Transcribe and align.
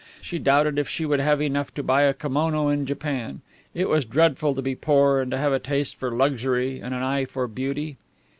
She 0.19 0.39
doubted 0.39 0.79
if 0.79 0.89
she 0.89 1.05
would 1.05 1.19
have 1.19 1.39
enough 1.43 1.71
to 1.75 1.83
buy 1.83 2.01
a 2.01 2.13
kimono 2.15 2.69
in 2.69 2.87
Japan. 2.87 3.41
It 3.75 3.87
was 3.87 4.03
dreadful 4.03 4.55
to 4.55 4.61
be 4.63 4.73
poor 4.73 5.19
and 5.21 5.29
to 5.29 5.37
have 5.37 5.53
a 5.53 5.59
taste 5.59 5.95
for 5.95 6.09
luxury 6.09 6.79
and 6.79 6.95
an 6.95 7.03
eye 7.03 7.25
for 7.25 7.47
beauty. 7.47 7.97